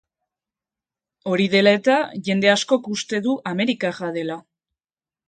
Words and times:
Hori 1.33 1.43
dela 1.55 1.73
eta, 1.79 1.97
jende 2.29 2.51
askok 2.53 2.89
uste 2.97 3.21
du 3.27 3.37
amerikarra 3.53 4.11
dela. 4.17 4.39